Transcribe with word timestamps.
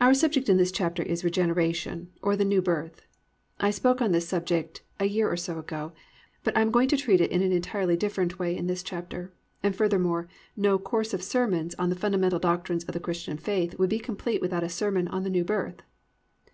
Our 0.00 0.14
subject 0.14 0.48
in 0.48 0.56
this 0.56 0.72
chapter 0.72 1.02
is 1.02 1.22
Regeneration, 1.22 2.10
or 2.22 2.34
the 2.34 2.46
New 2.46 2.62
Birth. 2.62 3.02
I 3.60 3.70
spoke 3.70 4.00
on 4.00 4.10
this 4.10 4.26
subject 4.26 4.80
a 4.98 5.04
year 5.04 5.30
or 5.30 5.36
so 5.36 5.58
ago, 5.58 5.92
but 6.44 6.56
I 6.56 6.62
am 6.62 6.70
going 6.70 6.88
to 6.88 6.96
treat 6.96 7.20
it 7.20 7.30
in 7.30 7.42
an 7.42 7.52
entirely 7.52 7.94
different 7.94 8.38
way 8.38 8.56
in 8.56 8.68
this 8.68 8.82
chapter 8.82 9.34
and 9.62 9.76
furthermore 9.76 10.30
no 10.56 10.78
course 10.78 11.12
of 11.12 11.22
sermons 11.22 11.74
on 11.74 11.90
the 11.90 11.94
Fundamental 11.94 12.38
Doctrines 12.38 12.84
of 12.84 12.94
the 12.94 13.00
Christian 13.00 13.36
Faith 13.36 13.78
would 13.78 13.90
be 13.90 13.98
complete 13.98 14.40
without 14.40 14.64
a 14.64 14.70
sermon 14.70 15.06
on 15.08 15.24
the 15.24 15.28
New 15.30 15.44
Birth. 15.44 15.82